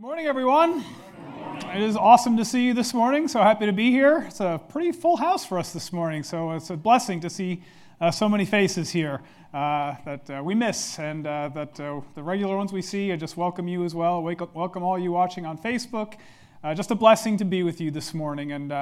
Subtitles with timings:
[0.00, 0.82] Good morning, everyone.
[1.74, 3.28] It is awesome to see you this morning.
[3.28, 4.24] So happy to be here.
[4.28, 6.22] It's a pretty full house for us this morning.
[6.22, 7.62] So it's a blessing to see
[8.00, 9.20] uh, so many faces here
[9.52, 13.12] uh, that uh, we miss and uh, that uh, the regular ones we see.
[13.12, 14.22] I just welcome you as well.
[14.22, 16.14] Welcome all you watching on Facebook.
[16.64, 18.52] Uh, just a blessing to be with you this morning.
[18.52, 18.72] And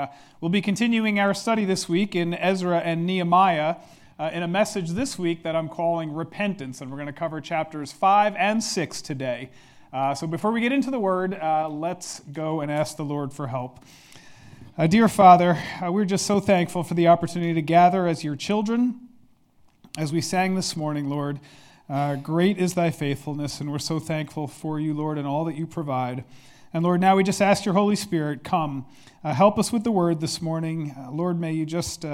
[0.40, 3.74] we'll be continuing our study this week in Ezra and Nehemiah.
[4.20, 7.90] in a message this week that I'm calling Repentance, and we're going to cover chapters
[7.90, 9.50] 5 and 6 today.
[9.90, 13.32] Uh, so before we get into the word, uh, let's go and ask the Lord
[13.32, 13.80] for help.
[14.76, 18.36] Uh, dear Father, uh, we're just so thankful for the opportunity to gather as your
[18.36, 19.00] children.
[19.96, 21.40] As we sang this morning, Lord,
[21.88, 25.56] uh, great is thy faithfulness, and we're so thankful for you, Lord, and all that
[25.56, 26.22] you provide.
[26.74, 28.84] And Lord, now we just ask your Holy Spirit, come,
[29.24, 30.94] uh, help us with the word this morning.
[31.10, 32.04] Lord, may you just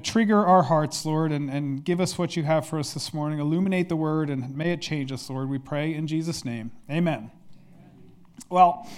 [0.00, 3.38] trigger our hearts, Lord, and, and give us what you have for us this morning.
[3.38, 5.50] Illuminate the word, and may it change us, Lord.
[5.50, 6.70] We pray in Jesus' name.
[6.90, 7.30] Amen.
[8.48, 8.88] Well,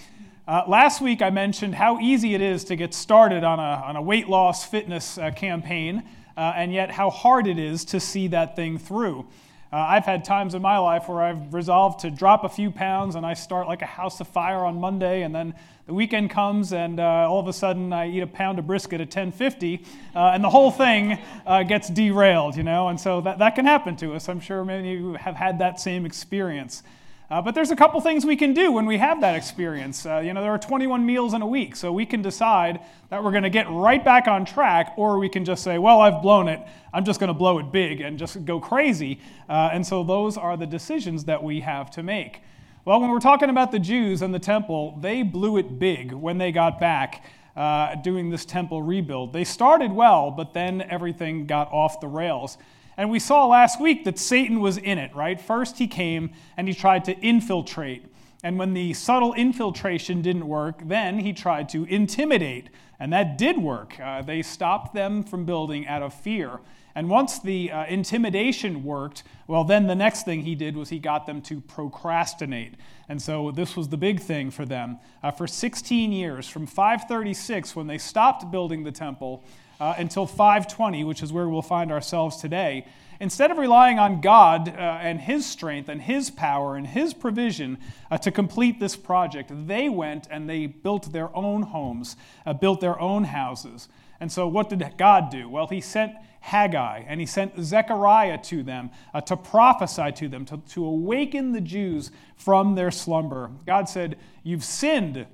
[0.46, 3.96] uh, last week I mentioned how easy it is to get started on a, on
[3.96, 6.02] a weight loss fitness uh, campaign,
[6.36, 9.26] uh, and yet how hard it is to see that thing through.
[9.74, 13.16] Uh, I've had times in my life where I've resolved to drop a few pounds
[13.16, 15.52] and I start like a house of fire on Monday, and then
[15.88, 19.00] the weekend comes and uh, all of a sudden I eat a pound of brisket
[19.00, 22.86] at 10:50, uh, and the whole thing uh, gets derailed, you know.
[22.86, 24.28] And so that, that can happen to us.
[24.28, 26.84] I'm sure many of you have had that same experience.
[27.30, 30.04] Uh, but there's a couple things we can do when we have that experience.
[30.04, 33.24] Uh, you know, there are 21 meals in a week, so we can decide that
[33.24, 36.20] we're going to get right back on track, or we can just say, well, I've
[36.20, 36.60] blown it.
[36.92, 39.20] I'm just going to blow it big and just go crazy.
[39.48, 42.42] Uh, and so those are the decisions that we have to make.
[42.84, 46.36] Well, when we're talking about the Jews and the temple, they blew it big when
[46.36, 47.24] they got back.
[47.56, 49.32] Uh, doing this temple rebuild.
[49.32, 52.58] They started well, but then everything got off the rails.
[52.96, 55.40] And we saw last week that Satan was in it, right?
[55.40, 58.04] First, he came and he tried to infiltrate.
[58.42, 62.68] And when the subtle infiltration didn't work, then he tried to intimidate.
[63.00, 63.98] And that did work.
[63.98, 66.60] Uh, they stopped them from building out of fear.
[66.94, 71.00] And once the uh, intimidation worked, well, then the next thing he did was he
[71.00, 72.74] got them to procrastinate.
[73.08, 74.98] And so this was the big thing for them.
[75.22, 79.42] Uh, for 16 years, from 536, when they stopped building the temple,
[79.80, 82.86] uh, until 520, which is where we'll find ourselves today,
[83.20, 87.78] instead of relying on God uh, and His strength and His power and His provision
[88.10, 92.80] uh, to complete this project, they went and they built their own homes, uh, built
[92.80, 93.88] their own houses.
[94.20, 95.48] And so, what did God do?
[95.48, 100.44] Well, He sent Haggai and He sent Zechariah to them uh, to prophesy to them,
[100.46, 103.50] to, to awaken the Jews from their slumber.
[103.66, 105.26] God said, You've sinned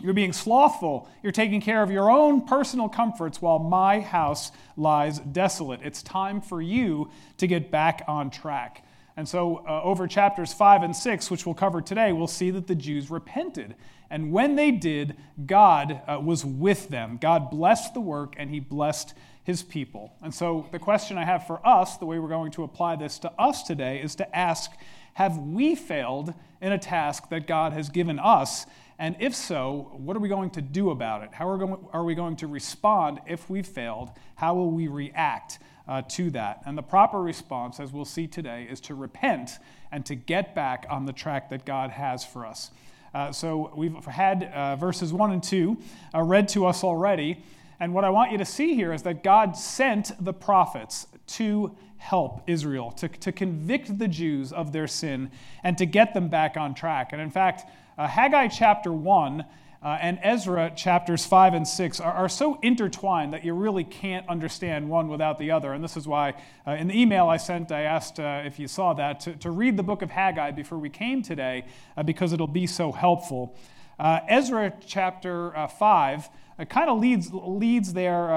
[0.00, 1.08] you're being slothful.
[1.22, 5.80] You're taking care of your own personal comforts while my house lies desolate.
[5.82, 8.84] It's time for you to get back on track.
[9.16, 12.68] And so, uh, over chapters 5 and 6, which we'll cover today, we'll see that
[12.68, 13.74] the Jews repented.
[14.10, 17.18] And when they did, God uh, was with them.
[17.20, 20.12] God blessed the work and he blessed his people.
[20.22, 23.18] And so, the question I have for us, the way we're going to apply this
[23.20, 24.70] to us today, is to ask
[25.14, 28.66] Have we failed in a task that God has given us?
[28.98, 31.30] And if so, what are we going to do about it?
[31.32, 34.10] How are, we going to respond if we've failed?
[34.34, 36.62] How will we react uh, to that?
[36.66, 39.52] And the proper response, as we'll see today, is to repent
[39.92, 42.72] and to get back on the track that God has for us.
[43.14, 45.78] Uh, so we've had uh, verses 1 and 2
[46.14, 47.42] uh, read to us already.
[47.78, 51.76] And what I want you to see here is that God sent the prophets to
[51.98, 55.30] help Israel, to, to convict the Jews of their sin,
[55.62, 57.12] and to get them back on track.
[57.12, 59.44] And in fact, uh, Haggai chapter 1
[59.82, 64.28] uh, and Ezra chapters 5 and 6 are, are, so intertwined that you really can't
[64.28, 65.72] understand one without the other.
[65.72, 66.34] And this is why
[66.66, 69.50] uh, in the email I sent, I asked uh, if you saw that to, to,
[69.50, 71.66] read the book of Haggai before we came today
[71.96, 73.56] uh, because it'll be so helpful.
[73.98, 76.28] Uh, Ezra chapter 5
[76.68, 78.30] kind of leads, leads there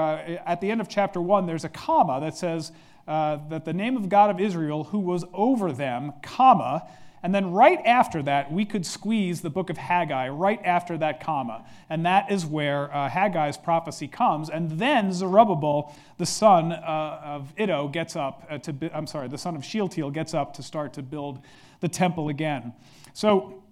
[0.44, 2.72] at the end of chapter 1, there's a comma that says,
[3.06, 6.88] that the name of God of Israel, who was over them, comma,
[7.22, 11.22] and then right after that, we could squeeze the book of Haggai right after that
[11.22, 11.64] comma.
[11.88, 14.50] And that is where uh, Haggai's prophecy comes.
[14.50, 19.38] And then Zerubbabel, the son uh, of Iddo, gets up uh, to, I'm sorry, the
[19.38, 21.38] son of Shealtiel gets up to start to build
[21.78, 22.72] the temple again.
[23.12, 23.62] So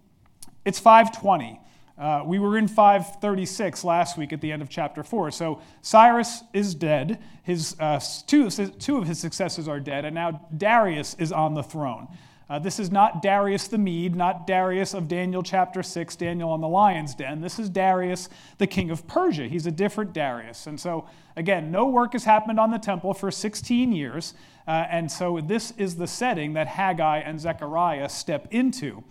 [0.64, 1.60] it's 520.
[1.98, 5.32] Uh, we were in 536 last week at the end of chapter 4.
[5.32, 7.20] So Cyrus is dead.
[7.42, 11.62] His, uh, two, two of his successors are dead, and now Darius is on the
[11.62, 12.08] throne.
[12.50, 16.60] Uh, this is not Darius the Mede, not Darius of Daniel chapter 6, Daniel on
[16.60, 17.40] the lion's den.
[17.40, 19.46] This is Darius, the king of Persia.
[19.46, 20.66] He's a different Darius.
[20.66, 24.34] And so, again, no work has happened on the temple for 16 years.
[24.66, 29.04] Uh, and so, this is the setting that Haggai and Zechariah step into.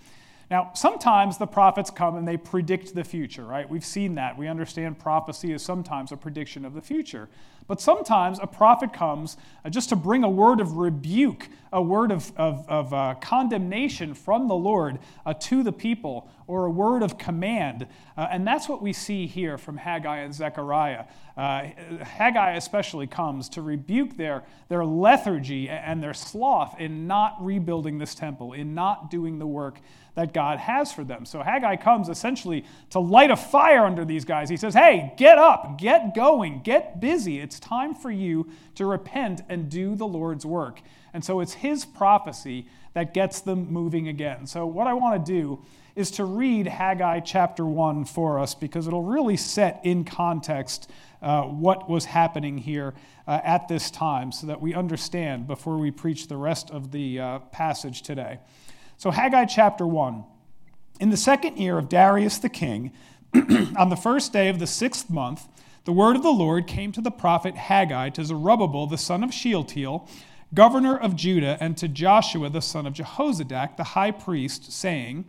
[0.50, 3.69] Now, sometimes the prophets come and they predict the future, right?
[3.69, 4.36] We've seen that.
[4.36, 7.30] We understand prophecy is sometimes a prediction of the future.
[7.68, 12.12] But sometimes a prophet comes uh, just to bring a word of rebuke, a word
[12.12, 17.04] of, of, of uh, condemnation from the Lord uh, to the people, or a word
[17.04, 17.86] of command.
[18.18, 21.06] Uh, and that's what we see here from Haggai and Zechariah.
[21.38, 21.68] Uh,
[22.01, 28.16] Haggai especially comes to rebuke their, their lethargy and their sloth in not rebuilding this
[28.16, 29.80] temple, in not doing the work
[30.19, 31.25] that God has for them.
[31.25, 34.50] So Haggai comes essentially to light a fire under these guys.
[34.50, 37.39] He says, Hey, get up, get going, get busy.
[37.39, 40.81] It's time for you to repent and do the Lord's work.
[41.13, 44.45] And so it's his prophecy that gets them moving again.
[44.45, 45.63] So, what I want to do
[45.95, 50.92] is to read Haggai chapter 1 for us because it'll really set in context
[51.22, 52.94] uh, what was happening here
[53.25, 57.22] uh, at this time so that we understand before we preach the rest of the
[57.22, 58.39] uh, passage today.
[59.00, 60.25] So, Haggai chapter 1.
[61.00, 62.92] In the second year of Darius the king,
[63.78, 65.48] on the first day of the sixth month,
[65.86, 69.34] the word of the Lord came to the prophet Haggai to Zerubbabel the son of
[69.34, 70.06] Shealtiel,
[70.54, 75.24] governor of Judah, and to Joshua the son of Jehozadak, the high priest, saying,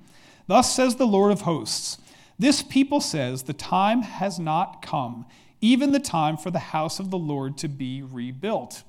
[0.49, 1.99] Thus says the Lord of hosts
[2.41, 5.27] This people says, The time has not come,
[5.61, 8.83] even the time for the house of the Lord to be rebuilt.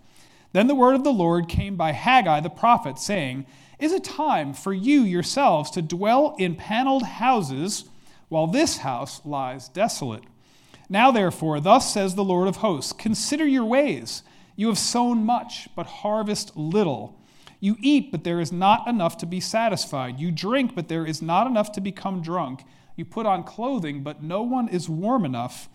[0.53, 3.45] Then the word of the Lord came by Haggai the prophet, saying,
[3.81, 7.85] is a time for you yourselves to dwell in paneled houses
[8.29, 10.23] while this house lies desolate.
[10.89, 14.23] Now, therefore, thus says the Lord of hosts Consider your ways.
[14.55, 17.19] You have sown much, but harvest little.
[17.59, 20.19] You eat, but there is not enough to be satisfied.
[20.19, 22.63] You drink, but there is not enough to become drunk.
[22.95, 25.69] You put on clothing, but no one is warm enough.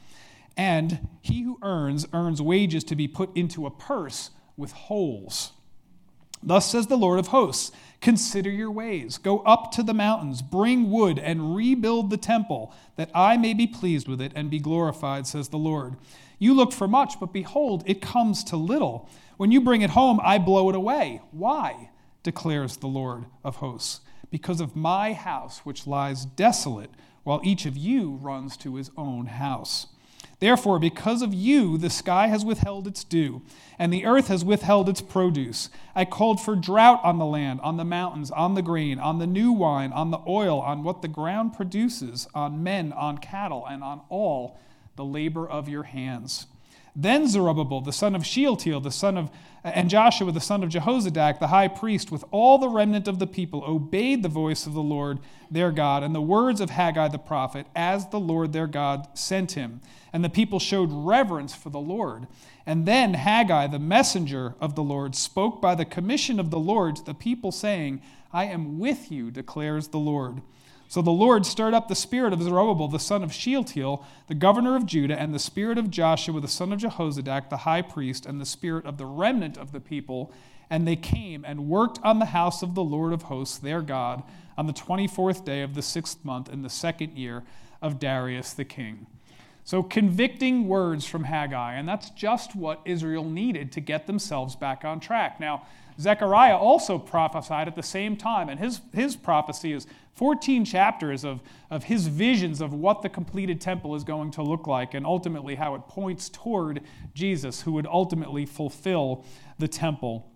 [0.57, 5.53] And he who earns, earns wages to be put into a purse with holes.
[6.43, 9.19] Thus says the Lord of hosts Consider your ways.
[9.19, 13.67] Go up to the mountains, bring wood, and rebuild the temple, that I may be
[13.67, 15.97] pleased with it and be glorified, says the Lord.
[16.39, 19.09] You looked for much, but behold, it comes to little.
[19.39, 21.21] When you bring it home, I blow it away.
[21.31, 21.91] Why?
[22.23, 24.01] declares the Lord of hosts.
[24.31, 26.91] Because of my house, which lies desolate,
[27.23, 29.87] while each of you runs to his own house.
[30.39, 33.41] Therefore, because of you, the sky has withheld its dew,
[33.79, 35.71] and the earth has withheld its produce.
[35.95, 39.27] I called for drought on the land, on the mountains, on the grain, on the
[39.27, 43.83] new wine, on the oil, on what the ground produces, on men, on cattle, and
[43.83, 44.59] on all
[44.97, 46.47] the labor of your hands.
[46.95, 49.31] Then Zerubbabel, the son of Shealtiel, the son of
[49.75, 53.27] and Joshua, the son of Jehozadak, the high priest, with all the remnant of the
[53.27, 55.19] people, obeyed the voice of the Lord
[55.51, 59.53] their God and the words of Haggai the prophet, as the Lord their God sent
[59.53, 59.81] him.
[60.13, 62.29] And the people showed reverence for the Lord.
[62.65, 66.97] And then Haggai, the messenger of the Lord, spoke by the commission of the Lord
[66.97, 68.03] to the people, saying,
[68.33, 70.43] I am with you, declares the Lord.
[70.89, 74.77] So the Lord stirred up the spirit of Zerubbabel, the son of Shealtiel, the governor
[74.77, 78.41] of Judah, and the spirit of Joshua, the son of Jehozadak, the high priest, and
[78.41, 80.33] the spirit of the remnant of the people.
[80.71, 84.23] And they came and worked on the house of the Lord of hosts, their God,
[84.57, 87.43] on the 24th day of the sixth month in the second year
[87.83, 89.07] of Darius the king.
[89.65, 94.85] So, convicting words from Haggai, and that's just what Israel needed to get themselves back
[94.85, 95.41] on track.
[95.41, 95.67] Now,
[95.99, 101.41] Zechariah also prophesied at the same time, and his, his prophecy is 14 chapters of,
[101.71, 105.55] of his visions of what the completed temple is going to look like, and ultimately
[105.55, 106.83] how it points toward
[107.15, 109.25] Jesus, who would ultimately fulfill
[109.59, 110.31] the temple.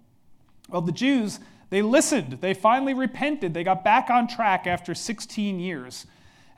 [0.69, 1.40] Well, the Jews,
[1.71, 2.38] they listened.
[2.40, 3.55] They finally repented.
[3.55, 6.07] They got back on track after 16 years.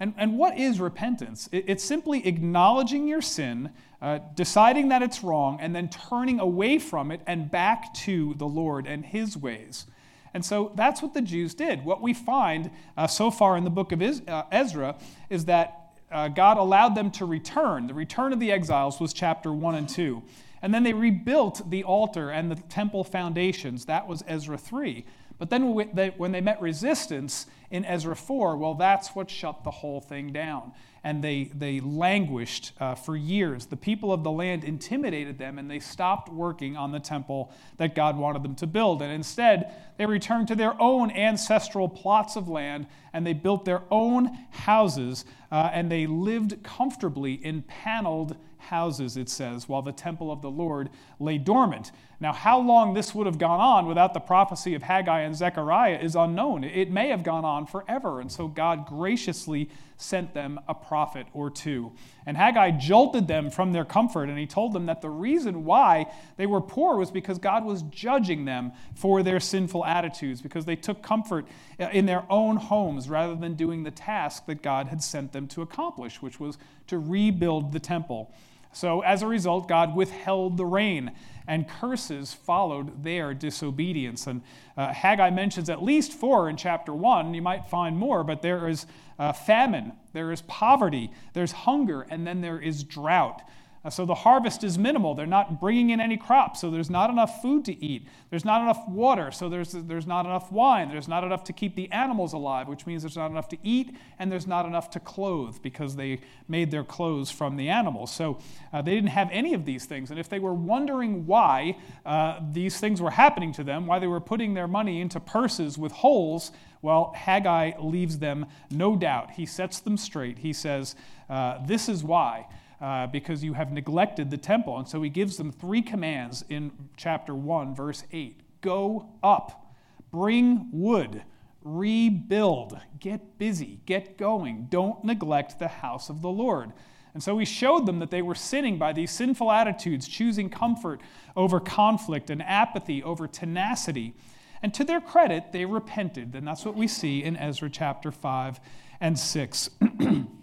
[0.00, 1.49] And, and what is repentance?
[1.52, 3.71] It, it's simply acknowledging your sin
[4.02, 8.47] uh, deciding that it's wrong, and then turning away from it and back to the
[8.47, 9.87] Lord and His ways.
[10.35, 11.85] And so that's what the Jews did.
[11.85, 14.97] What we find uh, so far in the book of uh, Ezra
[15.30, 15.78] is that
[16.11, 17.87] uh, God allowed them to return.
[17.87, 20.21] The return of the exiles was chapter 1 and 2.
[20.62, 23.85] And then they rebuilt the altar and the temple foundations.
[23.85, 25.04] That was Ezra 3.
[25.38, 30.00] But then when they met resistance in Ezra 4, well, that's what shut the whole
[30.00, 30.73] thing down
[31.04, 33.66] and they, they languished uh, for years.
[33.66, 37.94] The people of the land intimidated them, and they stopped working on the temple that
[37.94, 39.02] God wanted them to build.
[39.02, 43.82] And instead, they returned to their own ancestral plots of land, and they built their
[43.90, 50.31] own houses, uh, and they lived comfortably in paneled houses, it says, while the temple
[50.31, 51.92] of the Lord lay dormant.
[52.21, 55.99] Now, how long this would have gone on without the prophecy of Haggai and Zechariah
[56.00, 56.62] is unknown.
[56.62, 61.50] It may have gone on forever, and so God graciously sent them a prophet or
[61.50, 61.92] two.
[62.25, 66.12] And Haggai jolted them from their comfort, and he told them that the reason why
[66.37, 70.76] they were poor was because God was judging them for their sinful attitudes, because they
[70.76, 71.47] took comfort
[71.78, 75.62] in their own homes rather than doing the task that God had sent them to
[75.62, 78.33] accomplish, which was to rebuild the temple.
[78.73, 81.12] So, as a result, God withheld the rain,
[81.47, 84.26] and curses followed their disobedience.
[84.26, 84.43] And
[84.76, 87.35] uh, Haggai mentions at least four in chapter one.
[87.35, 88.87] You might find more, but there is
[89.19, 93.43] uh, famine, there is poverty, there's hunger, and then there is drought.
[93.85, 95.15] Uh, so the harvest is minimal.
[95.15, 98.07] They're not bringing in any crops, so there's not enough food to eat.
[98.31, 100.89] There's not enough water, so there's, there's not enough wine.
[100.89, 103.97] There's not enough to keep the animals alive, which means there's not enough to eat,
[104.21, 108.12] and there's not enough to clothe because they made their clothes from the animals.
[108.12, 108.39] So
[108.73, 110.11] uh, they didn't have any of these things.
[110.11, 114.07] And if they were wondering why uh, these things were happening to them, why they
[114.07, 119.33] were putting their money into purses with holes, well, Haggai leaves them no doubt.
[119.33, 120.39] He sets them straight.
[120.39, 120.95] He says,
[121.29, 122.47] uh, This is why
[122.83, 124.77] uh, because you have neglected the temple.
[124.77, 129.73] And so he gives them three commands in chapter 1, verse 8 Go up,
[130.11, 131.23] bring wood,
[131.62, 134.67] rebuild, get busy, get going.
[134.69, 136.73] Don't neglect the house of the Lord.
[137.15, 141.01] And so he showed them that they were sinning by these sinful attitudes, choosing comfort
[141.37, 144.15] over conflict and apathy over tenacity.
[144.61, 146.35] And to their credit, they repented.
[146.35, 148.59] And that's what we see in Ezra chapter 5
[149.01, 149.71] and 6.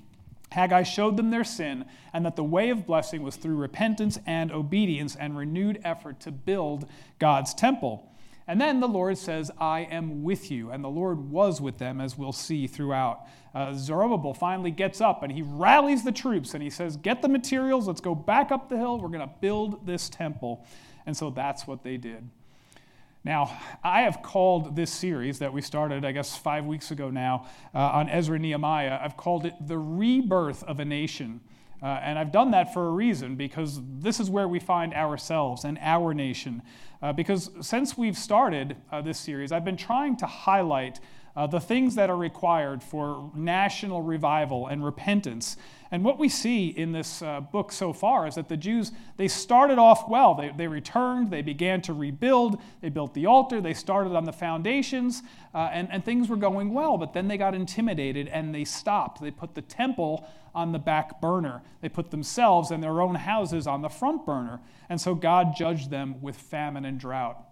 [0.51, 4.51] Haggai showed them their sin and that the way of blessing was through repentance and
[4.51, 6.89] obedience and renewed effort to build
[7.19, 8.09] God's temple.
[8.47, 10.71] And then the Lord says, I am with you.
[10.71, 13.27] And the Lord was with them, as we'll see throughout.
[13.53, 17.29] Uh, Zerubbabel finally gets up and he rallies the troops and he says, Get the
[17.29, 20.65] materials, let's go back up the hill, we're going to build this temple.
[21.05, 22.27] And so that's what they did.
[23.23, 27.47] Now, I have called this series that we started, I guess, five weeks ago now
[27.75, 31.41] uh, on Ezra Nehemiah, I've called it The Rebirth of a Nation.
[31.81, 35.63] Uh, and I've done that for a reason because this is where we find ourselves
[35.63, 36.61] and our nation.
[37.01, 40.99] Uh, because since we've started uh, this series, I've been trying to highlight
[41.35, 45.57] uh, the things that are required for national revival and repentance.
[45.91, 49.27] And what we see in this uh, book so far is that the Jews, they
[49.27, 50.35] started off well.
[50.35, 54.31] They, they returned, they began to rebuild, they built the altar, they started on the
[54.31, 56.97] foundations, uh, and, and things were going well.
[56.97, 59.21] But then they got intimidated and they stopped.
[59.21, 63.67] They put the temple on the back burner, they put themselves and their own houses
[63.67, 64.59] on the front burner.
[64.89, 67.43] And so God judged them with famine and drought.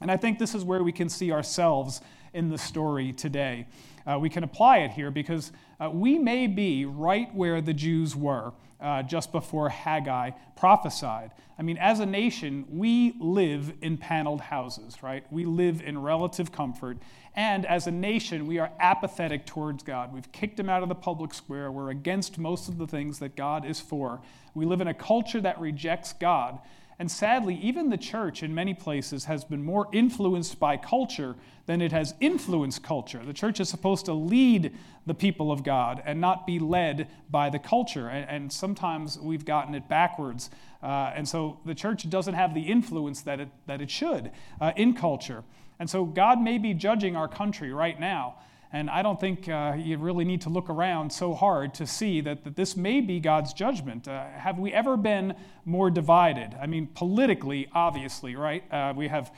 [0.00, 2.00] And I think this is where we can see ourselves
[2.32, 3.66] in the story today.
[4.06, 8.16] Uh, we can apply it here because uh, we may be right where the Jews
[8.16, 11.30] were uh, just before Haggai prophesied.
[11.58, 15.24] I mean, as a nation, we live in paneled houses, right?
[15.30, 16.98] We live in relative comfort.
[17.34, 20.12] And as a nation, we are apathetic towards God.
[20.12, 21.70] We've kicked him out of the public square.
[21.70, 24.20] We're against most of the things that God is for.
[24.54, 26.58] We live in a culture that rejects God.
[27.02, 31.34] And sadly, even the church in many places has been more influenced by culture
[31.66, 33.20] than it has influenced culture.
[33.24, 34.72] The church is supposed to lead
[35.04, 38.06] the people of God and not be led by the culture.
[38.06, 40.50] And, and sometimes we've gotten it backwards.
[40.80, 44.30] Uh, and so the church doesn't have the influence that it, that it should
[44.60, 45.42] uh, in culture.
[45.80, 48.36] And so God may be judging our country right now.
[48.72, 52.22] And I don't think uh, you really need to look around so hard to see
[52.22, 54.08] that, that this may be God's judgment.
[54.08, 55.34] Uh, have we ever been
[55.66, 56.56] more divided?
[56.60, 58.64] I mean, politically, obviously, right?
[58.72, 59.30] Uh, we have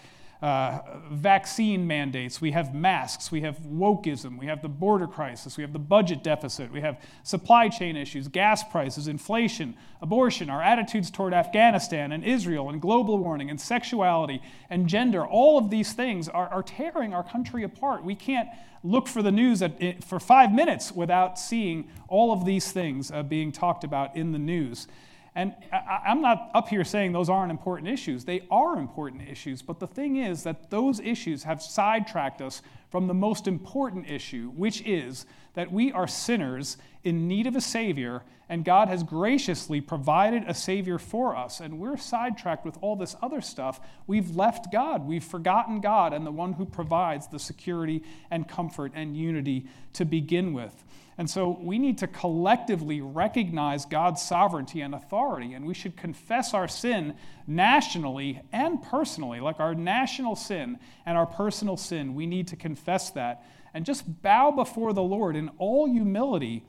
[0.44, 5.62] uh, vaccine mandates, we have masks, we have wokeism, we have the border crisis, we
[5.62, 11.10] have the budget deficit, we have supply chain issues, gas prices, inflation, abortion, our attitudes
[11.10, 15.26] toward Afghanistan and Israel and global warming and sexuality and gender.
[15.26, 18.04] All of these things are, are tearing our country apart.
[18.04, 18.50] We can't
[18.82, 23.22] look for the news at, for five minutes without seeing all of these things uh,
[23.22, 24.88] being talked about in the news.
[25.36, 28.24] And I, am not up here saying those aren't important issues.
[28.24, 29.62] They are important issues.
[29.62, 34.50] But the thing is that those issues have sidetracked us from the most important issue,
[34.50, 39.80] which is that we are sinners in need of a Savior, and God has graciously
[39.80, 41.58] provided a Savior for us.
[41.58, 43.80] And we're sidetracked with all this other stuff.
[44.06, 45.06] We've left God.
[45.06, 50.04] We've forgotten God and the one who provides the security and comfort and unity to
[50.04, 50.84] begin with.
[51.16, 56.54] And so we need to collectively recognize God's sovereignty and authority, and we should confess
[56.54, 57.14] our sin
[57.46, 62.14] nationally and personally, like our national sin and our personal sin.
[62.14, 66.64] We need to confess that and just bow before the Lord in all humility.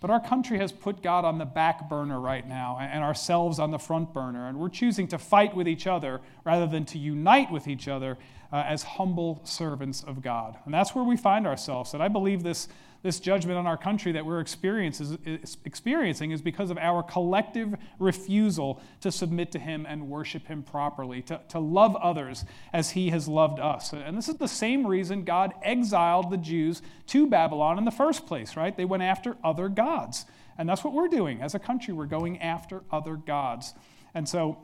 [0.00, 3.72] But our country has put God on the back burner right now and ourselves on
[3.72, 7.50] the front burner, and we're choosing to fight with each other rather than to unite
[7.50, 8.16] with each other
[8.52, 10.56] uh, as humble servants of God.
[10.64, 11.94] And that's where we find ourselves.
[11.94, 12.68] And I believe this
[13.02, 19.12] this judgment on our country that we're experiencing is because of our collective refusal to
[19.12, 23.60] submit to Him and worship Him properly, to, to love others as He has loved
[23.60, 23.92] us.
[23.92, 28.26] And this is the same reason God exiled the Jews to Babylon in the first
[28.26, 28.76] place, right?
[28.76, 30.26] They went after other gods.
[30.56, 31.94] And that's what we're doing as a country.
[31.94, 33.74] We're going after other gods.
[34.12, 34.58] And so,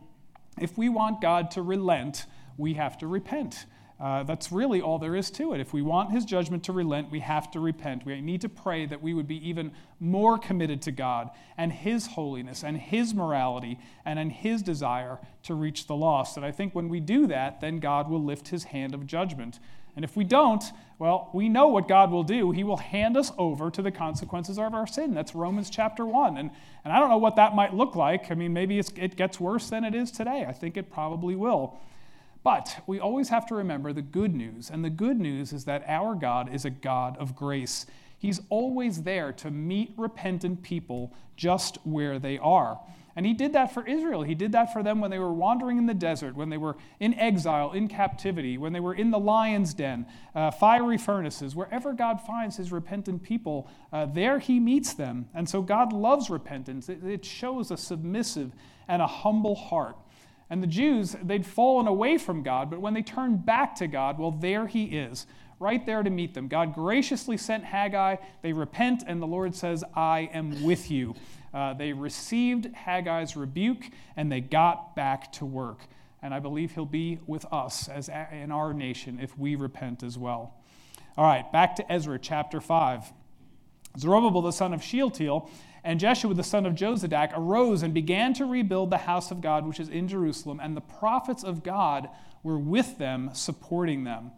[0.60, 2.26] if we want God to relent,
[2.56, 3.66] we have to repent.
[4.00, 5.60] Uh, that's really all there is to it.
[5.60, 8.04] If we want his judgment to relent, we have to repent.
[8.04, 9.70] We need to pray that we would be even
[10.00, 15.54] more committed to God and his holiness and his morality and in his desire to
[15.54, 16.36] reach the lost.
[16.36, 19.60] And I think when we do that, then God will lift his hand of judgment.
[19.94, 20.64] And if we don't,
[20.98, 22.50] well, we know what God will do.
[22.50, 25.14] He will hand us over to the consequences of our sin.
[25.14, 26.36] That's Romans chapter 1.
[26.36, 26.50] And,
[26.84, 28.32] and I don't know what that might look like.
[28.32, 30.44] I mean, maybe it gets worse than it is today.
[30.48, 31.78] I think it probably will.
[32.44, 34.70] But we always have to remember the good news.
[34.70, 37.86] And the good news is that our God is a God of grace.
[38.18, 42.78] He's always there to meet repentant people just where they are.
[43.16, 44.22] And he did that for Israel.
[44.22, 46.76] He did that for them when they were wandering in the desert, when they were
[46.98, 51.54] in exile, in captivity, when they were in the lion's den, uh, fiery furnaces.
[51.54, 55.28] Wherever God finds his repentant people, uh, there he meets them.
[55.32, 56.88] And so God loves repentance.
[56.88, 58.52] It, it shows a submissive
[58.88, 59.96] and a humble heart.
[60.50, 64.18] And the Jews, they'd fallen away from God, but when they turned back to God,
[64.18, 65.26] well, there he is,
[65.58, 66.48] right there to meet them.
[66.48, 68.16] God graciously sent Haggai.
[68.42, 71.14] They repent, and the Lord says, I am with you.
[71.52, 73.84] Uh, they received Haggai's rebuke,
[74.16, 75.80] and they got back to work.
[76.20, 80.18] And I believe he'll be with us as in our nation if we repent as
[80.18, 80.54] well.
[81.16, 83.12] All right, back to Ezra chapter 5.
[83.96, 85.48] Zerubbabel, the son of Shealtiel,
[85.84, 89.66] and Jeshua the son of Jozadak arose and began to rebuild the house of God,
[89.66, 92.08] which is in Jerusalem, and the prophets of God
[92.42, 94.32] were with them, supporting them.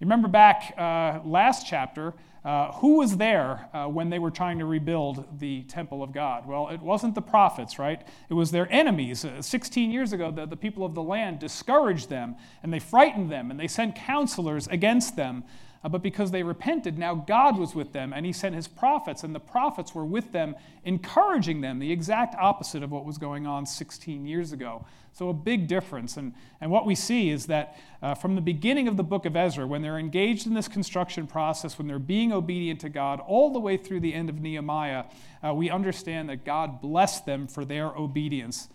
[0.00, 2.14] You remember back uh, last chapter,
[2.44, 6.46] uh, who was there uh, when they were trying to rebuild the temple of God?
[6.46, 8.00] Well, it wasn't the prophets, right?
[8.30, 9.24] It was their enemies.
[9.24, 13.30] Uh, 16 years ago, the, the people of the land discouraged them, and they frightened
[13.30, 15.44] them, and they sent counselors against them.
[15.84, 19.22] Uh, but because they repented, now God was with them, and He sent His prophets,
[19.22, 23.46] and the prophets were with them, encouraging them, the exact opposite of what was going
[23.46, 24.84] on 16 years ago.
[25.12, 26.16] So, a big difference.
[26.16, 29.36] And, and what we see is that uh, from the beginning of the book of
[29.36, 33.52] Ezra, when they're engaged in this construction process, when they're being obedient to God, all
[33.52, 35.04] the way through the end of Nehemiah,
[35.44, 38.68] uh, we understand that God blessed them for their obedience.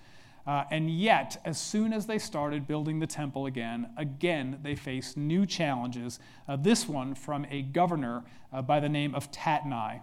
[0.46, 5.16] Uh, and yet, as soon as they started building the temple again, again they faced
[5.16, 10.02] new challenges, uh, this one from a governor uh, by the name of Tatnai.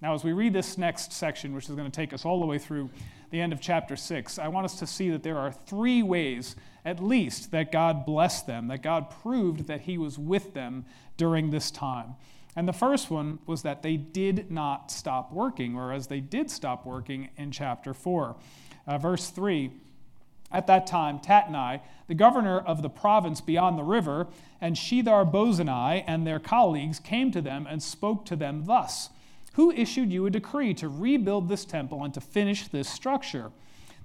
[0.00, 2.46] Now, as we read this next section, which is going to take us all the
[2.46, 2.90] way through
[3.30, 6.56] the end of chapter 6, I want us to see that there are three ways,
[6.84, 10.84] at least, that God blessed them, that God proved that He was with them
[11.16, 12.16] during this time.
[12.56, 16.86] And the first one was that they did not stop working, whereas they did stop
[16.86, 18.36] working in chapter 4.
[18.86, 19.70] Uh, verse 3
[20.52, 24.26] At that time, Tatnai, the governor of the province beyond the river,
[24.60, 29.10] and Shethar Bozenai and their colleagues came to them and spoke to them thus
[29.54, 33.50] Who issued you a decree to rebuild this temple and to finish this structure?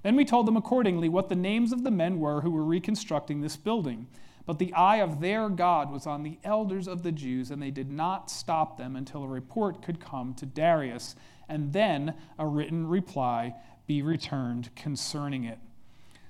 [0.02, 3.40] Then we told them accordingly what the names of the men were who were reconstructing
[3.40, 4.06] this building.
[4.46, 7.70] But the eye of their God was on the elders of the Jews, and they
[7.70, 11.14] did not stop them until a report could come to Darius,
[11.48, 13.54] and then a written reply
[13.90, 15.58] be returned concerning it.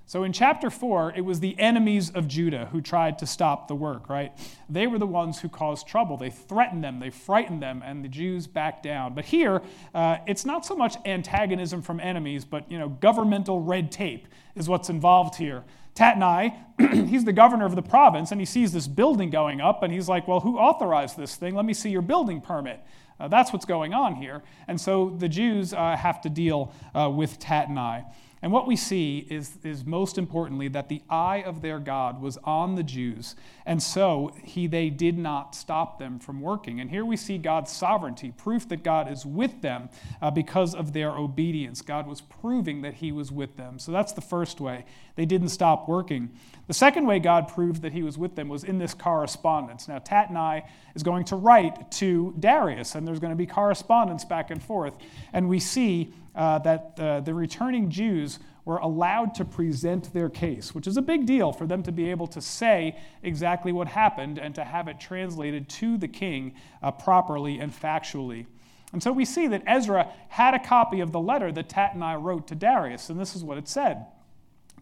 [0.06, 3.74] So in chapter 4, it was the enemies of Judah who tried to stop the
[3.74, 4.32] work, right?
[4.70, 6.16] They were the ones who caused trouble.
[6.16, 9.12] They threatened them, they frightened them, and the Jews backed down.
[9.12, 9.60] But here,
[9.94, 14.66] uh, it's not so much antagonism from enemies, but you know, governmental red tape is
[14.66, 15.62] what's involved here.
[15.94, 16.56] Tatnai,
[17.10, 20.08] he's the governor of the province, and he sees this building going up, and he's
[20.08, 21.54] like, Well, who authorized this thing?
[21.54, 22.80] Let me see your building permit.
[23.20, 24.42] Uh, that's what's going on here.
[24.66, 28.06] And so the Jews uh, have to deal uh, with Tatnai.
[28.42, 32.38] And what we see is, is most importantly that the eye of their God was
[32.42, 36.80] on the Jews, and so he, they did not stop them from working.
[36.80, 39.90] And here we see God's sovereignty, proof that God is with them
[40.22, 41.82] uh, because of their obedience.
[41.82, 43.78] God was proving that he was with them.
[43.78, 44.86] So that's the first way.
[45.16, 46.30] They didn't stop working.
[46.66, 49.86] The second way God proved that he was with them was in this correspondence.
[49.86, 50.62] Now, Tatnai
[50.94, 54.94] is going to write to Darius, and there's going to be correspondence back and forth.
[55.34, 60.74] And we see uh, that uh, the returning Jews were allowed to present their case,
[60.74, 64.38] which is a big deal for them to be able to say exactly what happened
[64.38, 68.46] and to have it translated to the king uh, properly and factually.
[68.92, 72.48] And so we see that Ezra had a copy of the letter that Tatnai wrote
[72.48, 74.06] to Darius, and this is what it said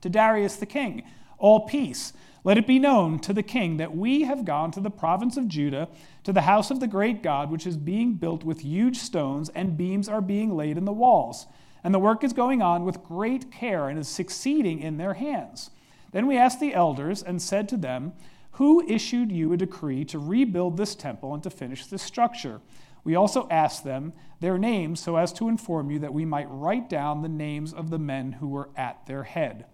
[0.01, 1.05] To Darius the king,
[1.39, 2.13] all peace.
[2.49, 5.49] Let it be known to the king that we have gone to the province of
[5.49, 5.87] Judah,
[6.25, 9.77] to the house of the great God, which is being built with huge stones, and
[9.77, 11.47] beams are being laid in the walls.
[11.85, 15.69] And the work is going on with great care and is succeeding in their hands.
[16.13, 18.15] Then we asked the elders and said to them,
[18.53, 22.63] Who issued you a decree to rebuild this temple and to finish this structure?
[23.05, 26.89] We also asked them their names so as to inform you that we might write
[26.89, 29.67] down the names of the men who were at their head.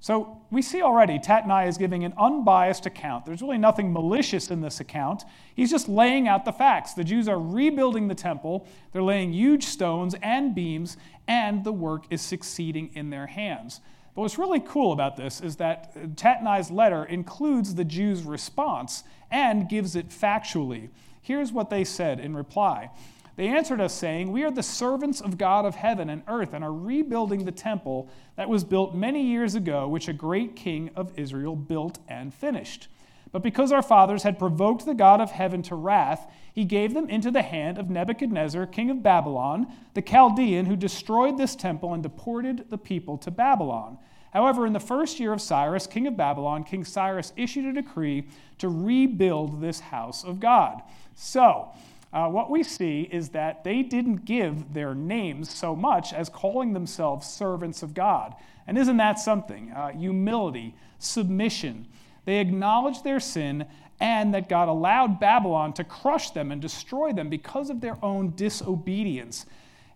[0.00, 3.24] So we see already Tatnai is giving an unbiased account.
[3.24, 5.24] There's really nothing malicious in this account.
[5.54, 6.92] He's just laying out the facts.
[6.92, 12.04] The Jews are rebuilding the temple, they're laying huge stones and beams, and the work
[12.10, 13.80] is succeeding in their hands.
[14.14, 19.68] But what's really cool about this is that Tatnai's letter includes the Jews' response and
[19.68, 20.88] gives it factually.
[21.20, 22.90] Here's what they said in reply.
[23.36, 26.64] They answered us, saying, We are the servants of God of heaven and earth, and
[26.64, 31.12] are rebuilding the temple that was built many years ago, which a great king of
[31.18, 32.88] Israel built and finished.
[33.32, 37.10] But because our fathers had provoked the God of heaven to wrath, he gave them
[37.10, 42.02] into the hand of Nebuchadnezzar, king of Babylon, the Chaldean, who destroyed this temple and
[42.02, 43.98] deported the people to Babylon.
[44.32, 48.28] However, in the first year of Cyrus, king of Babylon, King Cyrus issued a decree
[48.58, 50.82] to rebuild this house of God.
[51.14, 51.72] So,
[52.16, 56.72] uh, what we see is that they didn't give their names so much as calling
[56.72, 58.34] themselves servants of God.
[58.66, 59.70] And isn't that something?
[59.70, 61.86] Uh, humility, submission.
[62.24, 63.66] They acknowledged their sin
[64.00, 68.32] and that God allowed Babylon to crush them and destroy them because of their own
[68.34, 69.44] disobedience.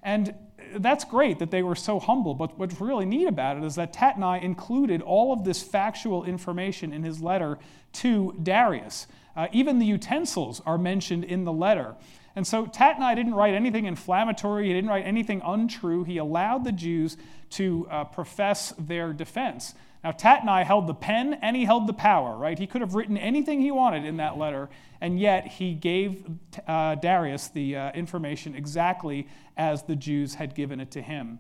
[0.03, 0.35] And
[0.77, 3.95] that's great that they were so humble, but what's really neat about it is that
[3.95, 7.59] Tatnai included all of this factual information in his letter
[7.95, 9.07] to Darius.
[9.37, 11.95] Uh, even the utensils are mentioned in the letter.
[12.37, 16.05] And so Tatnai didn't write anything inflammatory, he didn't write anything untrue.
[16.05, 17.17] He allowed the Jews
[17.51, 19.75] to uh, profess their defense.
[20.03, 22.59] Now, Tatnai held the pen and he held the power, right?
[22.59, 26.25] He could have written anything he wanted in that letter, and yet he gave
[26.67, 31.39] uh, Darius the uh, information exactly as the Jews had given it to him.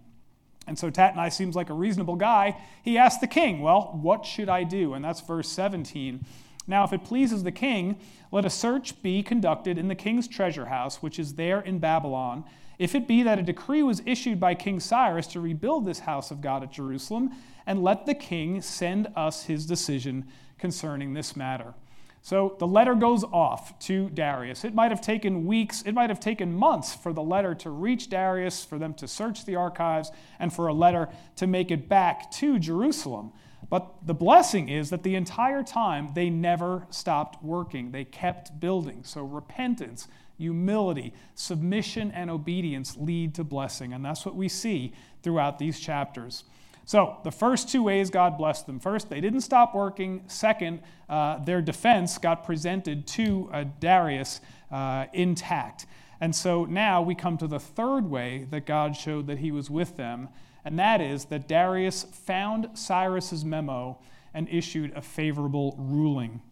[0.67, 2.57] And so Tatnai seems like a reasonable guy.
[2.83, 4.93] He asked the king, Well, what should I do?
[4.93, 6.25] And that's verse 17.
[6.67, 7.99] Now, if it pleases the king,
[8.31, 12.45] let a search be conducted in the king's treasure house, which is there in Babylon.
[12.79, 16.31] If it be that a decree was issued by King Cyrus to rebuild this house
[16.31, 17.31] of God at Jerusalem,
[17.67, 20.27] and let the king send us his decision
[20.59, 21.75] concerning this matter.
[22.23, 24.65] So the letter goes off to Darius.
[24.65, 28.11] It might have taken weeks, it might have taken months for the letter to reach
[28.11, 32.31] Darius, for them to search the archives, and for a letter to make it back
[32.33, 33.33] to Jerusalem.
[33.71, 39.05] But the blessing is that the entire time they never stopped working, they kept building.
[39.05, 43.93] So repentance, humility, submission, and obedience lead to blessing.
[43.93, 46.45] And that's what we see throughout these chapters.
[46.87, 48.81] So, the first two ways God blessed them.
[48.81, 50.25] First, they didn't stop working.
[50.27, 54.41] Second, uh, their defense got presented to uh, Darius
[54.73, 55.87] uh, intact.
[56.21, 59.71] And so now we come to the third way that God showed that he was
[59.71, 60.31] with them
[60.65, 63.99] and that is that Darius found Cyrus's memo
[64.35, 66.43] and issued a favorable ruling.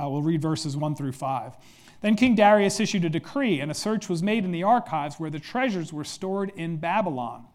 [0.00, 1.54] Uh, we'll read verses 1 through 5.
[2.00, 5.30] Then King Darius issued a decree, and a search was made in the archives where
[5.30, 7.46] the treasures were stored in Babylon.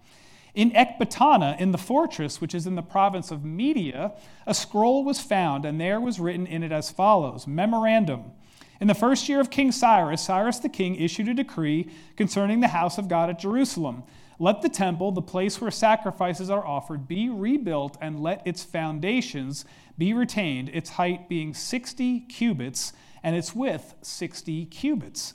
[0.53, 4.13] In Ecbatana, in the fortress, which is in the province of Media,
[4.45, 8.31] a scroll was found, and there was written in it as follows Memorandum.
[8.79, 12.67] In the first year of King Cyrus, Cyrus the king issued a decree concerning the
[12.67, 14.03] house of God at Jerusalem
[14.43, 19.63] let the temple, the place where sacrifices are offered, be rebuilt, and let its foundations
[19.97, 22.91] be retained, its height being 60 cubits
[23.23, 25.33] and its width 60 cubits.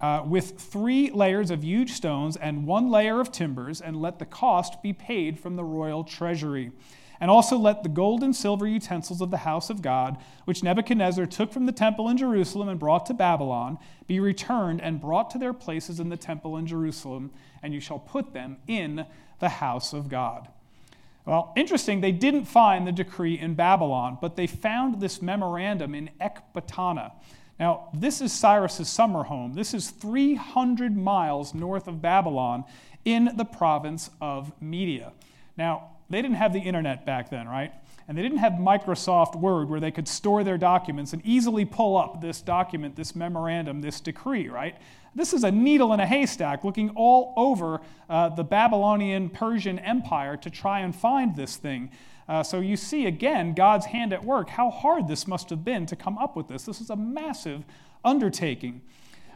[0.00, 4.24] Uh, with three layers of huge stones and one layer of timbers, and let the
[4.24, 6.72] cost be paid from the royal treasury.
[7.20, 10.16] And also let the gold and silver utensils of the house of God,
[10.46, 15.00] which Nebuchadnezzar took from the temple in Jerusalem and brought to Babylon, be returned and
[15.00, 17.30] brought to their places in the temple in Jerusalem,
[17.62, 19.06] and you shall put them in
[19.38, 20.48] the house of God.
[21.24, 26.10] Well, interesting, they didn't find the decree in Babylon, but they found this memorandum in
[26.20, 27.12] Ecbatana.
[27.60, 29.54] Now, this is Cyrus's summer home.
[29.54, 32.64] This is 300 miles north of Babylon
[33.04, 35.12] in the province of Media.
[35.56, 37.72] Now, they didn't have the internet back then, right?
[38.08, 41.96] And they didn't have Microsoft Word where they could store their documents and easily pull
[41.96, 44.76] up this document, this memorandum, this decree, right?
[45.14, 50.36] This is a needle in a haystack looking all over uh, the Babylonian Persian Empire
[50.38, 51.90] to try and find this thing.
[52.28, 55.86] Uh, so you see again God's hand at work, how hard this must have been
[55.86, 56.64] to come up with this.
[56.64, 57.64] This is a massive
[58.04, 58.80] undertaking.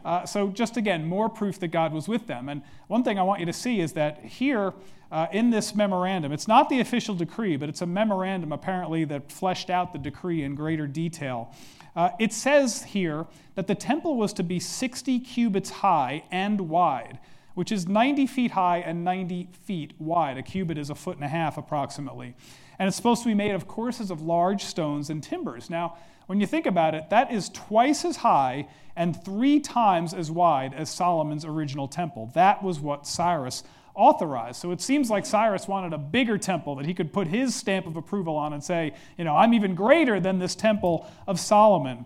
[0.07, 2.47] Uh, so, just again, more proof that God was with them.
[2.47, 4.73] And one thing I want you to see is that here
[5.11, 9.29] uh, in this memorandum, it's not the official decree, but it's a memorandum apparently that
[9.29, 11.53] fleshed out the decree in greater detail.
[11.93, 17.19] Uh, it says here that the temple was to be 60 cubits high and wide,
[17.55, 20.37] which is 90 feet high and 90 feet wide.
[20.37, 22.33] A cubit is a foot and a half approximately.
[22.79, 25.69] And it's supposed to be made of courses of large stones and timbers.
[25.69, 30.29] Now, when you think about it, that is twice as high and three times as
[30.29, 32.31] wide as Solomon's original temple.
[32.33, 33.63] That was what Cyrus
[33.95, 34.61] authorized.
[34.61, 37.87] So it seems like Cyrus wanted a bigger temple that he could put his stamp
[37.87, 42.05] of approval on and say, you know, I'm even greater than this temple of Solomon.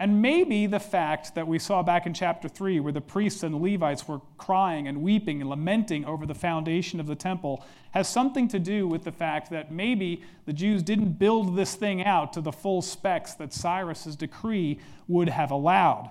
[0.00, 3.52] And maybe the fact that we saw back in chapter 3, where the priests and
[3.52, 8.08] the Levites were crying and weeping and lamenting over the foundation of the temple, has
[8.08, 12.32] something to do with the fact that maybe the Jews didn't build this thing out
[12.32, 16.10] to the full specs that Cyrus's decree would have allowed.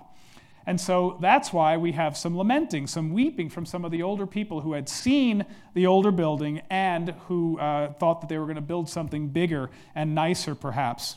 [0.66, 4.26] And so that's why we have some lamenting, some weeping from some of the older
[4.26, 8.54] people who had seen the older building and who uh, thought that they were going
[8.54, 11.16] to build something bigger and nicer, perhaps.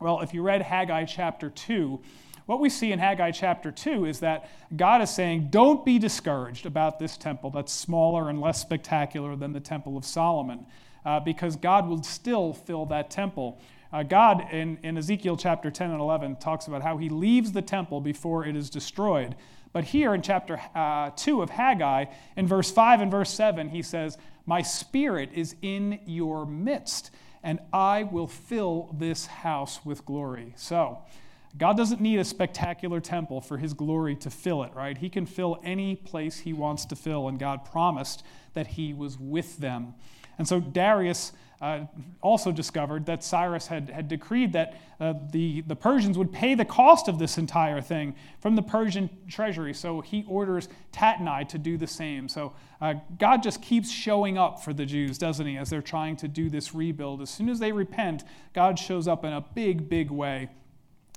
[0.00, 2.00] Well, if you read Haggai chapter 2,
[2.46, 6.66] what we see in Haggai chapter 2 is that God is saying, Don't be discouraged
[6.66, 10.66] about this temple that's smaller and less spectacular than the temple of Solomon,
[11.04, 13.60] uh, because God will still fill that temple.
[13.92, 17.62] Uh, God, in, in Ezekiel chapter 10 and 11, talks about how he leaves the
[17.62, 19.34] temple before it is destroyed.
[19.72, 22.04] But here in chapter uh, 2 of Haggai,
[22.36, 27.10] in verse 5 and verse 7, he says, My spirit is in your midst
[27.42, 30.54] and I will fill this house with glory.
[30.56, 30.98] So,
[31.56, 34.96] God doesn't need a spectacular temple for his glory to fill it, right?
[34.96, 38.22] He can fill any place he wants to fill, and God promised
[38.52, 39.94] that he was with them.
[40.38, 41.80] And so Darius uh,
[42.20, 46.64] also discovered that Cyrus had, had decreed that uh, the, the Persians would pay the
[46.64, 49.74] cost of this entire thing from the Persian treasury.
[49.74, 52.28] So he orders Tatnai to do the same.
[52.28, 56.16] So uh, God just keeps showing up for the Jews, doesn't he, as they're trying
[56.18, 57.22] to do this rebuild.
[57.22, 58.22] As soon as they repent,
[58.54, 60.48] God shows up in a big, big way.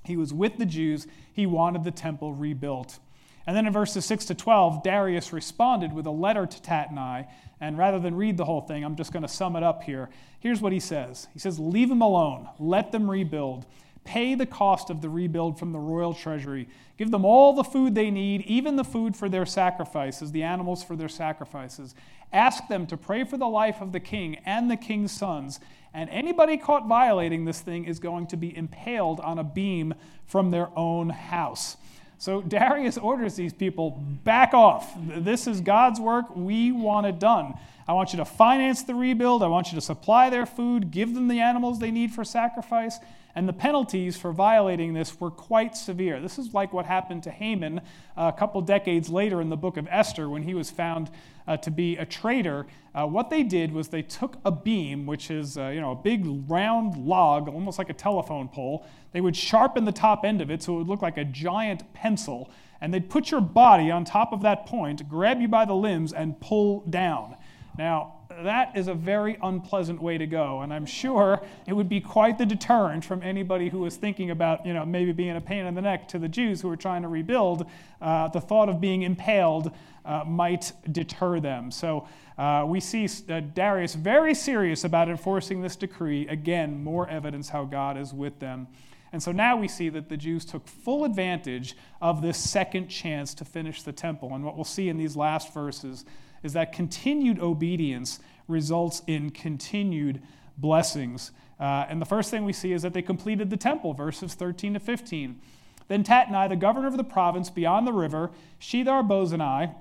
[0.05, 2.97] He was with the Jews, he wanted the temple rebuilt.
[3.45, 7.27] And then in verses 6 to 12, Darius responded with a letter to Tatnai.
[7.61, 10.09] And rather than read the whole thing, I'm just going to sum it up here.
[10.39, 13.65] Here's what he says He says, Leave them alone, let them rebuild.
[14.03, 16.67] Pay the cost of the rebuild from the royal treasury.
[16.97, 20.83] Give them all the food they need, even the food for their sacrifices, the animals
[20.83, 21.93] for their sacrifices.
[22.33, 25.59] Ask them to pray for the life of the king and the king's sons.
[25.93, 29.93] And anybody caught violating this thing is going to be impaled on a beam
[30.25, 31.77] from their own house.
[32.21, 34.93] So Darius orders these people back off.
[34.95, 36.35] This is God's work.
[36.35, 37.55] We want it done.
[37.91, 39.43] I want you to finance the rebuild.
[39.43, 42.99] I want you to supply their food, give them the animals they need for sacrifice.
[43.35, 46.21] And the penalties for violating this were quite severe.
[46.21, 47.81] This is like what happened to Haman
[48.15, 51.11] a couple decades later in the book of Esther when he was found
[51.47, 52.65] uh, to be a traitor.
[52.95, 55.95] Uh, what they did was they took a beam, which is uh, you know a
[55.95, 58.85] big round log, almost like a telephone pole.
[59.11, 61.91] They would sharpen the top end of it so it would look like a giant
[61.93, 62.49] pencil,
[62.79, 66.13] and they'd put your body on top of that point, grab you by the limbs,
[66.13, 67.35] and pull down.
[67.77, 72.01] Now, that is a very unpleasant way to go, and I'm sure it would be
[72.01, 75.65] quite the deterrent from anybody who was thinking about, you know, maybe being a pain
[75.65, 77.65] in the neck to the Jews who were trying to rebuild.
[78.01, 79.71] Uh, the thought of being impaled
[80.05, 81.71] uh, might deter them.
[81.71, 82.07] So
[82.37, 86.27] uh, we see uh, Darius very serious about enforcing this decree.
[86.27, 88.67] Again, more evidence how God is with them.
[89.13, 93.33] And so now we see that the Jews took full advantage of this second chance
[93.35, 94.33] to finish the temple.
[94.33, 96.05] And what we'll see in these last verses
[96.43, 100.21] is that continued obedience results in continued
[100.57, 101.31] blessings.
[101.59, 104.73] Uh, and the first thing we see is that they completed the temple, verses 13
[104.73, 105.39] to 15.
[105.87, 109.75] Then Tatnai, the governor of the province beyond the river, Shethar Bozenai,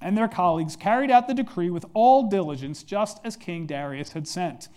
[0.00, 4.28] and their colleagues carried out the decree with all diligence, just as King Darius had
[4.28, 4.68] sent.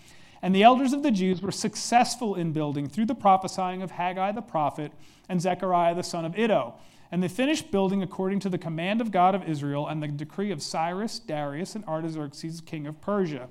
[0.41, 4.31] And the elders of the Jews were successful in building through the prophesying of Haggai
[4.31, 4.91] the prophet
[5.29, 6.73] and Zechariah the son of Iddo.
[7.11, 10.51] And they finished building according to the command of God of Israel and the decree
[10.51, 13.49] of Cyrus, Darius, and Artaxerxes, king of Persia.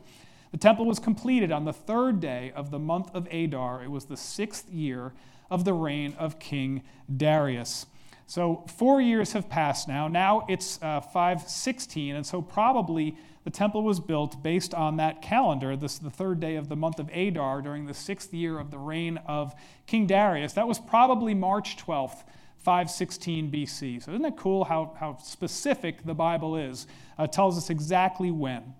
[0.50, 3.84] The temple was completed on the third day of the month of Adar.
[3.84, 5.12] It was the sixth year
[5.50, 6.82] of the reign of King
[7.14, 7.86] Darius.
[8.26, 10.06] So four years have passed now.
[10.08, 15.76] Now it's uh, 516, and so probably the temple was built based on that calendar,
[15.76, 18.78] this the third day of the month of Adar during the sixth year of the
[18.78, 19.54] reign of
[19.86, 20.52] King Darius.
[20.52, 22.22] That was probably March 12th,
[22.60, 24.02] 516 BC.
[24.02, 26.86] So, isn't that cool how, how specific the Bible is?
[27.18, 28.74] Uh, tells us exactly when.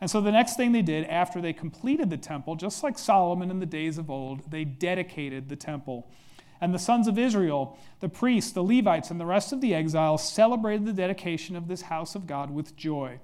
[0.00, 3.50] And so, the next thing they did after they completed the temple, just like Solomon
[3.50, 6.10] in the days of old, they dedicated the temple.
[6.60, 10.26] And the sons of Israel, the priests, the Levites, and the rest of the exiles
[10.26, 13.20] celebrated the dedication of this house of God with joy.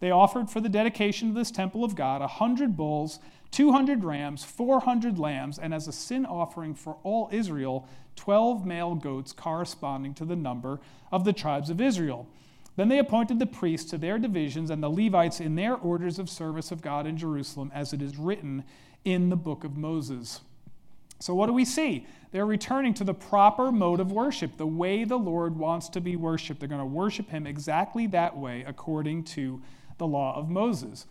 [0.00, 3.20] They offered for the dedication of this temple of God a hundred bulls,
[3.52, 7.86] two hundred rams, four hundred lambs, and as a sin offering for all Israel,
[8.16, 10.80] twelve male goats corresponding to the number
[11.12, 12.26] of the tribes of Israel.
[12.74, 16.30] Then they appointed the priests to their divisions and the Levites in their orders of
[16.30, 18.64] service of God in Jerusalem, as it is written
[19.04, 20.40] in the book of Moses.
[21.18, 22.06] So, what do we see?
[22.32, 26.16] They're returning to the proper mode of worship, the way the Lord wants to be
[26.16, 26.58] worshiped.
[26.60, 29.60] They're going to worship Him exactly that way, according to
[29.98, 31.06] the law of Moses.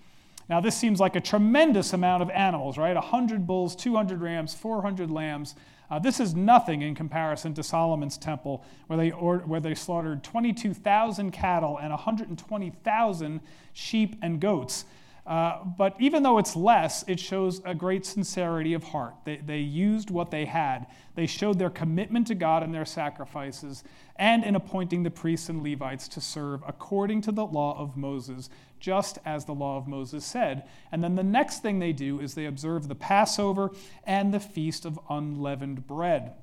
[0.52, 2.94] Now, this seems like a tremendous amount of animals, right?
[2.94, 5.56] 100 bulls, 200 rams, 400 lambs.
[5.90, 10.26] Uh, this is nothing in comparison to Solomon's temple, where they, or, where they slaughtered
[10.26, 14.84] 22,000 cattle and 120,000 sheep and goats.
[15.26, 19.14] Uh, but even though it's less, it shows a great sincerity of heart.
[19.24, 20.88] They, they used what they had.
[21.16, 23.86] They showed their commitment to God in their sacrifices
[24.18, 28.50] and in appointing the priests and Levites to serve according to the law of Moses,
[28.82, 30.64] just as the law of Moses said.
[30.92, 33.72] And then the next thing they do is they observe the Passover
[34.04, 36.34] and the Feast of Unleavened Bread.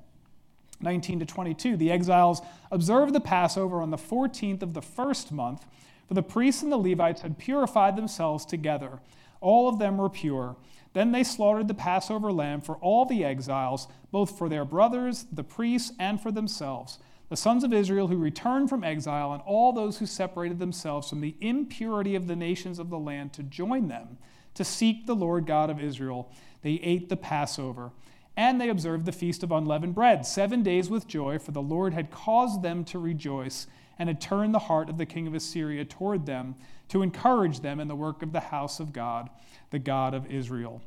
[0.81, 5.65] 19 to 22, the exiles observed the Passover on the 14th of the first month
[6.07, 8.99] for the priests and the Levites had purified themselves together.
[9.41, 10.55] All of them were pure.
[10.93, 15.43] Then they slaughtered the Passover lamb for all the exiles, both for their brothers, the
[15.43, 16.97] priests, and for themselves,
[17.29, 21.21] the sons of Israel who returned from exile, and all those who separated themselves from
[21.21, 24.17] the impurity of the nations of the land to join them,
[24.55, 26.31] to seek the Lord God of Israel.
[26.63, 27.91] They ate the Passover.
[28.35, 31.93] And they observed the feast of unleavened bread, seven days with joy, for the Lord
[31.93, 33.67] had caused them to rejoice
[33.99, 36.55] and had turned the heart of the king of Assyria toward them
[36.87, 39.29] to encourage them in the work of the house of God,
[39.71, 40.81] the God of Israel.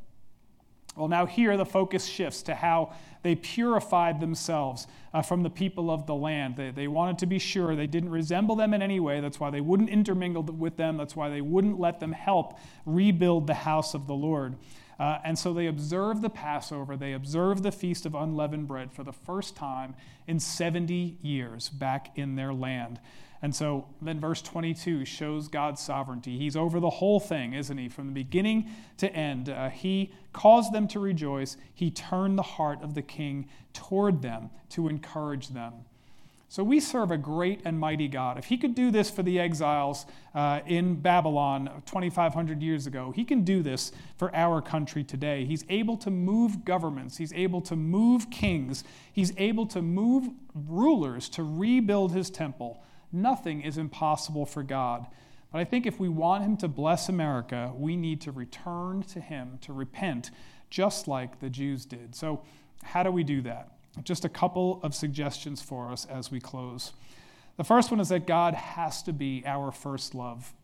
[0.96, 5.90] Well, now here the focus shifts to how they purified themselves uh, from the people
[5.90, 6.56] of the land.
[6.56, 9.20] They, they wanted to be sure they didn't resemble them in any way.
[9.20, 10.96] That's why they wouldn't intermingle with them.
[10.96, 14.56] That's why they wouldn't let them help rebuild the house of the Lord.
[14.98, 19.02] Uh, and so they observe the Passover, they observe the Feast of Unleavened Bread for
[19.02, 19.94] the first time
[20.26, 23.00] in 70 years back in their land.
[23.42, 26.38] And so then verse 22 shows God's sovereignty.
[26.38, 27.88] He's over the whole thing, isn't he?
[27.88, 29.48] From the beginning to end.
[29.48, 31.56] Uh, he caused them to rejoice.
[31.74, 35.72] He turned the heart of the king toward them to encourage them.
[36.52, 38.36] So we serve a great and mighty God.
[38.36, 43.24] If he could do this for the exiles uh, in Babylon 2,500 years ago, he
[43.24, 45.46] can do this for our country today.
[45.46, 51.30] He's able to move governments, he's able to move kings, he's able to move rulers
[51.30, 52.84] to rebuild his temple.
[53.12, 55.06] Nothing is impossible for God.
[55.52, 59.20] But I think if we want him to bless America, we need to return to
[59.20, 60.30] him, to repent,
[60.70, 62.14] just like the Jews did.
[62.14, 62.42] So,
[62.82, 63.68] how do we do that?
[64.02, 66.92] Just a couple of suggestions for us as we close.
[67.58, 70.54] The first one is that God has to be our first love.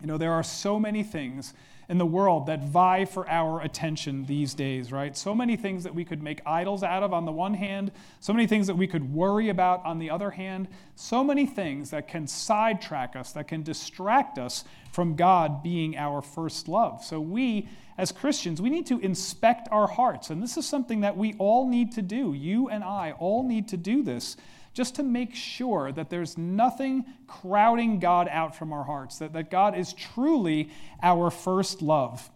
[0.00, 1.54] You know, there are so many things
[1.90, 5.16] in the world that vie for our attention these days, right?
[5.16, 8.32] So many things that we could make idols out of on the one hand, so
[8.32, 12.06] many things that we could worry about on the other hand, so many things that
[12.06, 17.02] can sidetrack us, that can distract us from God being our first love.
[17.02, 20.30] So we, as Christians, we need to inspect our hearts.
[20.30, 22.34] And this is something that we all need to do.
[22.34, 24.36] You and I all need to do this
[24.72, 29.50] just to make sure that there's nothing crowding God out from our hearts, that, that
[29.50, 30.70] God is truly
[31.02, 32.30] our first love.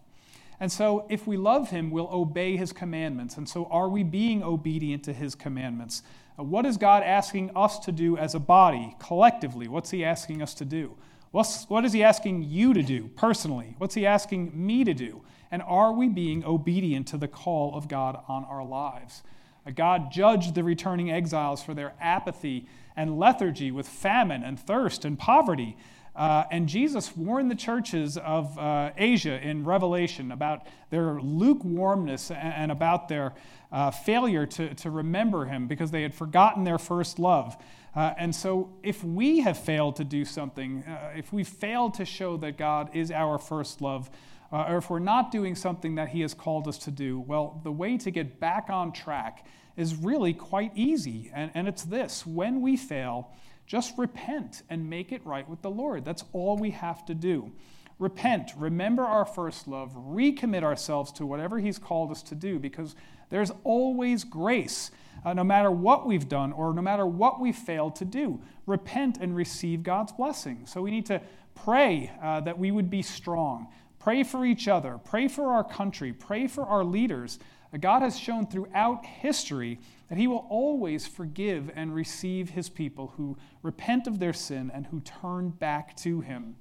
[0.59, 3.37] And so, if we love Him, we'll obey His commandments.
[3.37, 6.01] And so, are we being obedient to His commandments?
[6.39, 9.67] Uh, what is God asking us to do as a body, collectively?
[9.67, 10.95] What's He asking us to do?
[11.31, 13.75] What's, what is He asking you to do personally?
[13.77, 15.21] What's He asking me to do?
[15.51, 19.23] And are we being obedient to the call of God on our lives?
[19.73, 25.17] God judged the returning exiles for their apathy and lethargy with famine and thirst and
[25.17, 25.75] poverty.
[26.15, 32.53] Uh, and Jesus warned the churches of uh, Asia in Revelation about their lukewarmness and,
[32.53, 33.33] and about their
[33.71, 37.57] uh, failure to, to remember him because they had forgotten their first love.
[37.93, 42.05] Uh, and so, if we have failed to do something, uh, if we fail to
[42.05, 44.09] show that God is our first love,
[44.55, 47.59] uh, or if we're not doing something that He has called us to do, well,
[47.65, 51.29] the way to get back on track is really quite easy.
[51.35, 53.33] And, and it's this when we fail,
[53.67, 56.05] just repent and make it right with the Lord.
[56.05, 57.51] That's all we have to do.
[57.99, 62.95] Repent, remember our first love, recommit ourselves to whatever He's called us to do, because
[63.29, 64.89] there's always grace,
[65.25, 68.39] uh, no matter what we've done or no matter what we failed to do.
[68.67, 70.61] Repent and receive God's blessing.
[70.65, 71.21] So we need to
[71.55, 73.67] pray uh, that we would be strong,
[74.05, 74.99] Pray for each other.
[75.03, 76.13] Pray for our country.
[76.13, 77.39] Pray for our leaders.
[77.81, 79.79] God has shown throughout history
[80.09, 84.85] that he will always forgive and receive his people who repent of their sin and
[84.85, 86.55] who turn back to him.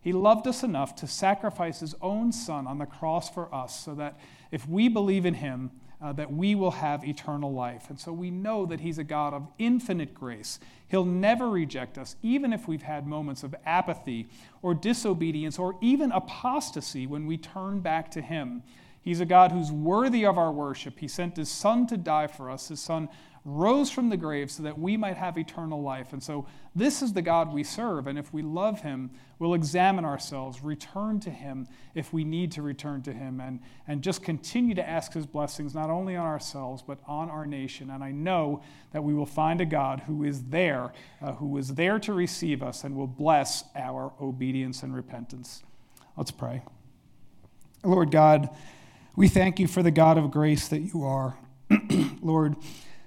[0.00, 3.94] He loved us enough to sacrifice his own son on the cross for us so
[3.96, 4.18] that
[4.50, 5.70] if we believe in him,
[6.00, 7.90] uh, that we will have eternal life.
[7.90, 10.60] And so we know that He's a God of infinite grace.
[10.88, 14.28] He'll never reject us, even if we've had moments of apathy
[14.62, 18.62] or disobedience or even apostasy when we turn back to Him.
[19.02, 20.98] He's a God who's worthy of our worship.
[20.98, 22.68] He sent His Son to die for us.
[22.68, 23.08] His Son
[23.48, 26.12] rose from the grave so that we might have eternal life.
[26.12, 28.06] And so, this is the God we serve.
[28.06, 32.62] And if we love Him, we'll examine ourselves, return to Him if we need to
[32.62, 36.82] return to Him, and, and just continue to ask His blessings, not only on ourselves,
[36.86, 37.90] but on our nation.
[37.90, 40.92] And I know that we will find a God who is there,
[41.22, 45.62] uh, who is there to receive us and will bless our obedience and repentance.
[46.16, 46.62] Let's pray.
[47.84, 48.50] Lord God,
[49.16, 51.38] we thank you for the God of grace that you are.
[52.22, 52.56] Lord,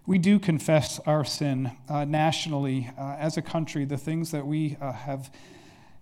[0.05, 4.77] we do confess our sin uh, nationally uh, as a country, the things that we
[4.81, 5.31] uh, have,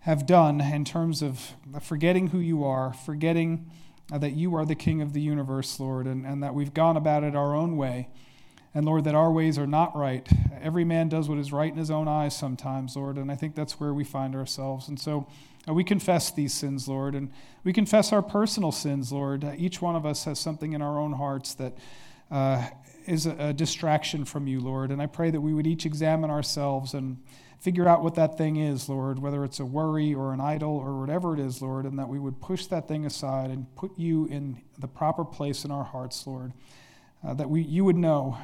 [0.02, 3.70] have done in terms of forgetting who you are, forgetting
[4.12, 6.96] uh, that you are the King of the universe, Lord, and, and that we've gone
[6.96, 8.08] about it our own way.
[8.74, 10.28] And Lord, that our ways are not right.
[10.62, 13.56] Every man does what is right in his own eyes sometimes, Lord, and I think
[13.56, 14.88] that's where we find ourselves.
[14.88, 15.28] And so
[15.68, 17.32] uh, we confess these sins, Lord, and
[17.64, 19.44] we confess our personal sins, Lord.
[19.44, 21.74] Uh, each one of us has something in our own hearts that
[22.32, 22.68] uh,
[23.10, 24.92] is a, distraction from you, Lord.
[24.92, 27.18] And I pray that we would each examine ourselves and
[27.60, 31.00] figure out what that thing is, Lord, whether it's a worry or an idol or
[31.00, 34.28] whatever it is, Lord, and that we would push that thing aside and put you
[34.28, 36.54] in the proper place in our hearts, Lord.
[37.26, 38.38] Uh, that we, you would know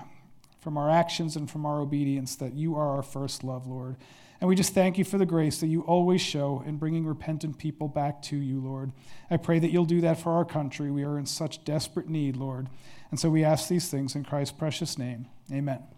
[0.60, 3.96] from our actions and from our obedience that you are our first love, Lord.
[4.42, 7.58] And we just thank you for the grace that you always show in bringing repentant
[7.58, 8.92] people back to you, Lord.
[9.32, 10.92] I pray that you'll do that for our country.
[10.92, 12.68] We are in such desperate need, Lord.
[13.12, 15.28] And so we ask these things in Christ's precious name.
[15.52, 15.95] Amen.